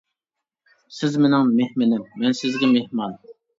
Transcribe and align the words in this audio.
سىز 1.01 1.17
مېنىڭ 1.25 1.53
مېھمىنىم، 1.61 2.09
مەن 2.25 2.37
سىزگە 2.43 2.73
مېھمان. 2.75 3.19